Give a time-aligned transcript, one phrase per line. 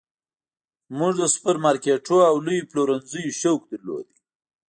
[0.97, 4.07] موږ د سوپرمارکیټونو او لویو پلورنځیو شوق درلود